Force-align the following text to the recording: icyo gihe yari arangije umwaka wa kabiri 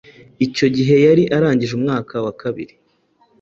icyo 0.45 0.67
gihe 0.75 0.95
yari 1.05 1.23
arangije 1.35 1.73
umwaka 1.79 2.15
wa 2.25 2.33
kabiri 2.41 2.73